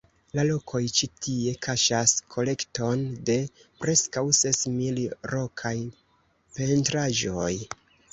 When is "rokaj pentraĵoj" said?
5.35-7.53